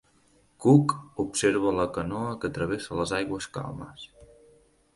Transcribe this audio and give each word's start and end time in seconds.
Cook 0.63 0.93
observa 1.23 1.73
la 1.81 1.85
canoa 1.97 2.33
que 2.45 2.51
travessa 2.57 2.99
les 3.01 3.13
aigües 3.21 3.51
calmes. 3.59 4.09